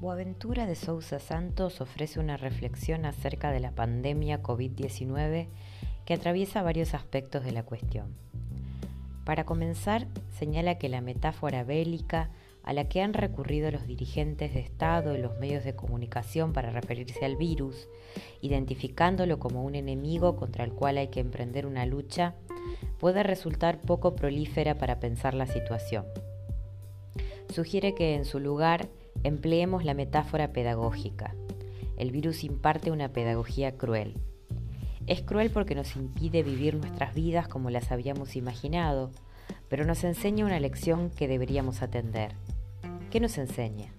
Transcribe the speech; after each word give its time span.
Boaventura 0.00 0.64
de 0.64 0.76
Sousa 0.76 1.18
Santos 1.18 1.82
ofrece 1.82 2.20
una 2.20 2.38
reflexión 2.38 3.04
acerca 3.04 3.52
de 3.52 3.60
la 3.60 3.72
pandemia 3.72 4.42
COVID-19 4.42 5.48
que 6.06 6.14
atraviesa 6.14 6.62
varios 6.62 6.94
aspectos 6.94 7.44
de 7.44 7.52
la 7.52 7.64
cuestión. 7.64 8.14
Para 9.26 9.44
comenzar, 9.44 10.06
señala 10.38 10.78
que 10.78 10.88
la 10.88 11.02
metáfora 11.02 11.64
bélica 11.64 12.30
a 12.62 12.72
la 12.72 12.88
que 12.88 13.02
han 13.02 13.12
recurrido 13.12 13.70
los 13.70 13.86
dirigentes 13.86 14.54
de 14.54 14.60
Estado 14.60 15.14
y 15.14 15.20
los 15.20 15.38
medios 15.38 15.64
de 15.64 15.76
comunicación 15.76 16.54
para 16.54 16.70
referirse 16.70 17.22
al 17.26 17.36
virus, 17.36 17.86
identificándolo 18.40 19.38
como 19.38 19.64
un 19.64 19.74
enemigo 19.74 20.34
contra 20.34 20.64
el 20.64 20.72
cual 20.72 20.96
hay 20.96 21.08
que 21.08 21.20
emprender 21.20 21.66
una 21.66 21.84
lucha, 21.84 22.36
puede 22.98 23.22
resultar 23.22 23.78
poco 23.82 24.16
prolífera 24.16 24.78
para 24.78 24.98
pensar 24.98 25.34
la 25.34 25.46
situación. 25.46 26.06
Sugiere 27.50 27.94
que 27.94 28.14
en 28.14 28.24
su 28.24 28.40
lugar 28.40 28.88
empleemos 29.22 29.84
la 29.84 29.94
metáfora 29.94 30.52
pedagógica. 30.52 31.34
El 31.96 32.10
virus 32.10 32.44
imparte 32.44 32.90
una 32.90 33.08
pedagogía 33.12 33.76
cruel. 33.76 34.14
Es 35.06 35.22
cruel 35.22 35.50
porque 35.50 35.74
nos 35.74 35.96
impide 35.96 36.42
vivir 36.42 36.74
nuestras 36.74 37.14
vidas 37.14 37.48
como 37.48 37.70
las 37.70 37.90
habíamos 37.92 38.36
imaginado, 38.36 39.10
pero 39.68 39.84
nos 39.84 40.04
enseña 40.04 40.46
una 40.46 40.60
lección 40.60 41.10
que 41.10 41.28
deberíamos 41.28 41.82
atender. 41.82 42.34
¿Qué 43.10 43.20
nos 43.20 43.36
enseña? 43.38 43.92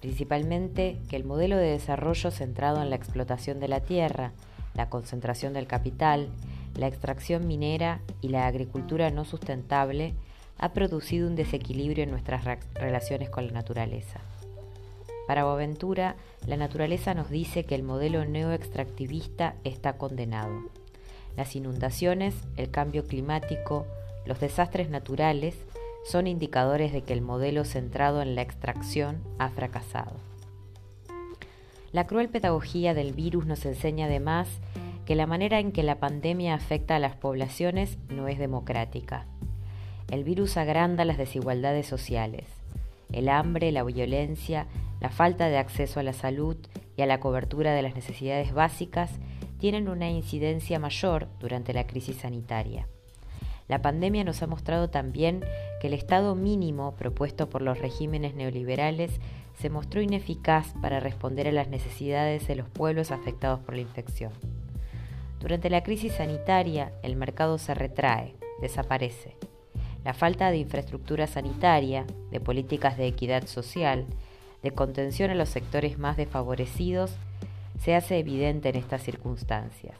Principalmente 0.00 0.98
que 1.08 1.16
el 1.16 1.24
modelo 1.24 1.56
de 1.56 1.70
desarrollo 1.70 2.30
centrado 2.30 2.82
en 2.82 2.90
la 2.90 2.96
explotación 2.96 3.60
de 3.60 3.68
la 3.68 3.80
tierra, 3.80 4.32
la 4.74 4.90
concentración 4.90 5.54
del 5.54 5.66
capital, 5.66 6.28
la 6.76 6.86
extracción 6.86 7.46
minera 7.46 8.00
y 8.20 8.28
la 8.28 8.46
agricultura 8.46 9.10
no 9.10 9.24
sustentable 9.24 10.14
ha 10.58 10.72
producido 10.72 11.26
un 11.26 11.36
desequilibrio 11.36 12.04
en 12.04 12.10
nuestras 12.10 12.44
relaciones 12.74 13.30
con 13.30 13.46
la 13.46 13.52
naturaleza. 13.52 14.20
Para 15.26 15.44
Boaventura, 15.44 16.16
la 16.46 16.56
naturaleza 16.56 17.14
nos 17.14 17.30
dice 17.30 17.64
que 17.64 17.74
el 17.74 17.82
modelo 17.82 18.24
neoextractivista 18.24 19.54
está 19.64 19.98
condenado. 19.98 20.70
Las 21.36 21.56
inundaciones, 21.56 22.34
el 22.56 22.70
cambio 22.70 23.04
climático, 23.06 23.86
los 24.24 24.40
desastres 24.40 24.88
naturales 24.88 25.56
son 26.04 26.26
indicadores 26.26 26.92
de 26.92 27.02
que 27.02 27.12
el 27.12 27.20
modelo 27.20 27.64
centrado 27.64 28.22
en 28.22 28.34
la 28.36 28.42
extracción 28.42 29.20
ha 29.38 29.50
fracasado. 29.50 30.12
La 31.92 32.06
cruel 32.06 32.28
pedagogía 32.28 32.94
del 32.94 33.12
virus 33.12 33.46
nos 33.46 33.64
enseña 33.66 34.06
además 34.06 34.48
que 35.04 35.14
la 35.14 35.26
manera 35.26 35.60
en 35.60 35.72
que 35.72 35.82
la 35.82 35.98
pandemia 35.98 36.54
afecta 36.54 36.96
a 36.96 36.98
las 36.98 37.16
poblaciones 37.16 37.98
no 38.08 38.28
es 38.28 38.38
democrática. 38.38 39.26
El 40.10 40.22
virus 40.22 40.56
agranda 40.56 41.04
las 41.04 41.18
desigualdades 41.18 41.86
sociales. 41.86 42.44
El 43.12 43.28
hambre, 43.28 43.72
la 43.72 43.82
violencia, 43.82 44.66
la 45.00 45.10
falta 45.10 45.48
de 45.48 45.58
acceso 45.58 46.00
a 46.00 46.02
la 46.02 46.12
salud 46.12 46.56
y 46.96 47.02
a 47.02 47.06
la 47.06 47.20
cobertura 47.20 47.74
de 47.74 47.82
las 47.82 47.94
necesidades 47.94 48.52
básicas 48.52 49.10
tienen 49.58 49.88
una 49.88 50.10
incidencia 50.10 50.78
mayor 50.78 51.28
durante 51.38 51.72
la 51.72 51.86
crisis 51.86 52.16
sanitaria. 52.16 52.86
La 53.68 53.82
pandemia 53.82 54.22
nos 54.22 54.42
ha 54.42 54.46
mostrado 54.46 54.90
también 54.90 55.44
que 55.80 55.88
el 55.88 55.94
estado 55.94 56.34
mínimo 56.34 56.94
propuesto 56.94 57.50
por 57.50 57.62
los 57.62 57.78
regímenes 57.78 58.34
neoliberales 58.34 59.20
se 59.58 59.70
mostró 59.70 60.00
ineficaz 60.00 60.74
para 60.80 61.00
responder 61.00 61.48
a 61.48 61.52
las 61.52 61.68
necesidades 61.68 62.46
de 62.46 62.56
los 62.56 62.68
pueblos 62.68 63.10
afectados 63.10 63.60
por 63.60 63.74
la 63.74 63.80
infección. 63.80 64.32
Durante 65.40 65.70
la 65.70 65.82
crisis 65.82 66.12
sanitaria, 66.12 66.92
el 67.02 67.16
mercado 67.16 67.58
se 67.58 67.74
retrae, 67.74 68.34
desaparece. 68.60 69.36
La 70.04 70.14
falta 70.14 70.50
de 70.50 70.58
infraestructura 70.58 71.26
sanitaria, 71.26 72.06
de 72.30 72.40
políticas 72.40 72.96
de 72.96 73.06
equidad 73.06 73.46
social, 73.46 74.06
de 74.66 74.72
contención 74.72 75.30
a 75.30 75.36
los 75.36 75.48
sectores 75.48 75.96
más 75.96 76.16
desfavorecidos, 76.16 77.12
se 77.78 77.94
hace 77.94 78.18
evidente 78.18 78.68
en 78.68 78.74
estas 78.74 79.00
circunstancias. 79.00 79.96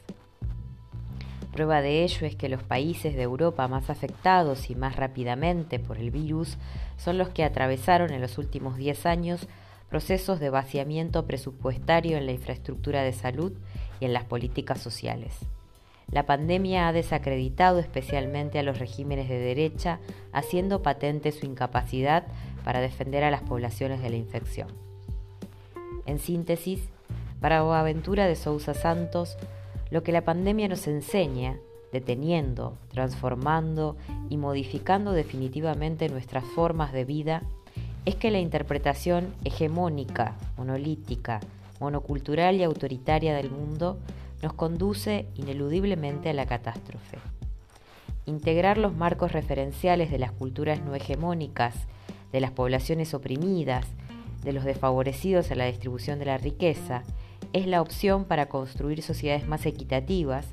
Prueba 1.52 1.82
de 1.82 2.02
ello 2.02 2.26
es 2.26 2.34
que 2.34 2.48
los 2.48 2.64
países 2.64 3.14
de 3.14 3.22
Europa 3.22 3.68
más 3.68 3.90
afectados 3.90 4.68
y 4.68 4.74
más 4.74 4.96
rápidamente 4.96 5.78
por 5.78 5.98
el 5.98 6.10
virus 6.10 6.58
son 6.96 7.16
los 7.16 7.28
que 7.28 7.44
atravesaron 7.44 8.12
en 8.12 8.20
los 8.20 8.38
últimos 8.38 8.76
10 8.76 9.06
años 9.06 9.46
procesos 9.88 10.40
de 10.40 10.50
vaciamiento 10.50 11.26
presupuestario 11.26 12.16
en 12.16 12.26
la 12.26 12.32
infraestructura 12.32 13.02
de 13.02 13.12
salud 13.12 13.52
y 14.00 14.06
en 14.06 14.12
las 14.12 14.24
políticas 14.24 14.80
sociales. 14.80 15.38
La 16.10 16.26
pandemia 16.26 16.88
ha 16.88 16.92
desacreditado 16.92 17.78
especialmente 17.78 18.58
a 18.58 18.64
los 18.64 18.80
regímenes 18.80 19.28
de 19.28 19.38
derecha, 19.38 20.00
haciendo 20.32 20.82
patente 20.82 21.30
su 21.30 21.46
incapacidad 21.46 22.24
para 22.66 22.80
defender 22.80 23.22
a 23.22 23.30
las 23.30 23.42
poblaciones 23.42 24.02
de 24.02 24.10
la 24.10 24.16
infección. 24.16 24.66
En 26.04 26.18
síntesis, 26.18 26.80
para 27.40 27.62
Boaventura 27.62 28.26
de 28.26 28.34
Sousa 28.34 28.74
Santos, 28.74 29.36
lo 29.92 30.02
que 30.02 30.10
la 30.10 30.22
pandemia 30.22 30.66
nos 30.66 30.88
enseña, 30.88 31.60
deteniendo, 31.92 32.76
transformando 32.88 33.96
y 34.28 34.36
modificando 34.36 35.12
definitivamente 35.12 36.08
nuestras 36.08 36.42
formas 36.42 36.92
de 36.92 37.04
vida, 37.04 37.44
es 38.04 38.16
que 38.16 38.32
la 38.32 38.40
interpretación 38.40 39.32
hegemónica, 39.44 40.34
monolítica, 40.56 41.38
monocultural 41.78 42.56
y 42.56 42.64
autoritaria 42.64 43.36
del 43.36 43.52
mundo 43.52 43.96
nos 44.42 44.54
conduce 44.54 45.28
ineludiblemente 45.36 46.30
a 46.30 46.34
la 46.34 46.46
catástrofe. 46.46 47.18
Integrar 48.24 48.76
los 48.76 48.92
marcos 48.92 49.30
referenciales 49.30 50.10
de 50.10 50.18
las 50.18 50.32
culturas 50.32 50.82
no 50.82 50.96
hegemónicas, 50.96 51.86
de 52.36 52.42
las 52.42 52.50
poblaciones 52.50 53.14
oprimidas, 53.14 53.86
de 54.44 54.52
los 54.52 54.64
desfavorecidos 54.64 55.50
a 55.50 55.54
la 55.54 55.64
distribución 55.64 56.18
de 56.18 56.26
la 56.26 56.36
riqueza, 56.36 57.02
es 57.54 57.66
la 57.66 57.80
opción 57.80 58.26
para 58.26 58.50
construir 58.50 59.00
sociedades 59.00 59.48
más 59.48 59.64
equitativas, 59.64 60.44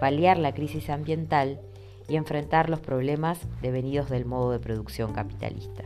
paliar 0.00 0.38
la 0.38 0.54
crisis 0.54 0.88
ambiental 0.88 1.60
y 2.08 2.16
enfrentar 2.16 2.70
los 2.70 2.80
problemas 2.80 3.38
devenidos 3.60 4.08
del 4.08 4.24
modo 4.24 4.50
de 4.50 4.60
producción 4.60 5.12
capitalista. 5.12 5.84